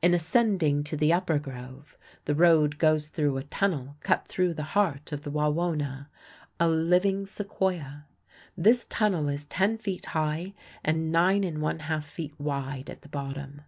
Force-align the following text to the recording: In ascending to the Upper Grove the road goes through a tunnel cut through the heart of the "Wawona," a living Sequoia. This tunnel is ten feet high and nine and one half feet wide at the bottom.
In 0.00 0.14
ascending 0.14 0.82
to 0.84 0.96
the 0.96 1.12
Upper 1.12 1.38
Grove 1.38 1.98
the 2.24 2.34
road 2.34 2.78
goes 2.78 3.08
through 3.08 3.36
a 3.36 3.42
tunnel 3.42 3.96
cut 4.00 4.26
through 4.26 4.54
the 4.54 4.62
heart 4.72 5.12
of 5.12 5.24
the 5.24 5.30
"Wawona," 5.30 6.08
a 6.58 6.66
living 6.66 7.26
Sequoia. 7.26 8.06
This 8.56 8.86
tunnel 8.88 9.28
is 9.28 9.44
ten 9.44 9.76
feet 9.76 10.06
high 10.16 10.54
and 10.82 11.12
nine 11.12 11.44
and 11.44 11.60
one 11.60 11.80
half 11.80 12.06
feet 12.06 12.32
wide 12.40 12.88
at 12.88 13.02
the 13.02 13.10
bottom. 13.10 13.60